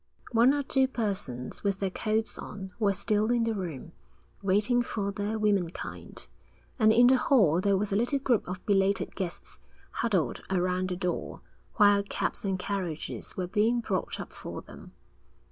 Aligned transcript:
One 0.31 0.51
or 0.51 0.63
two 0.63 0.87
persons, 0.87 1.63
with 1.63 1.77
their 1.79 1.91
coats 1.91 2.39
on, 2.39 2.71
were 2.79 2.91
still 2.91 3.29
in 3.29 3.43
the 3.43 3.53
room, 3.53 3.91
waiting 4.41 4.81
for 4.81 5.11
their 5.11 5.37
womenkind; 5.37 6.27
and 6.79 6.91
in 6.91 7.05
the 7.05 7.17
hall 7.17 7.61
there 7.61 7.77
was 7.77 7.91
a 7.91 7.95
little 7.95 8.17
group 8.17 8.47
of 8.47 8.65
belated 8.65 9.15
guests 9.15 9.59
huddled 9.91 10.41
around 10.49 10.89
the 10.89 10.95
door, 10.95 11.41
while 11.75 12.01
cabs 12.01 12.43
and 12.43 12.57
carriages 12.57 13.37
were 13.37 13.45
being 13.45 13.79
brought 13.79 14.19
up 14.19 14.33
for 14.33 14.63
them. 14.63 14.93